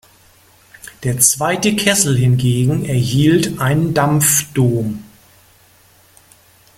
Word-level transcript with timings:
Der 1.03 1.19
zweite 1.19 1.75
Kessel 1.75 2.17
hingegen 2.17 2.85
erhielt 2.85 3.59
einen 3.61 3.93
Dampfdom. 3.93 5.03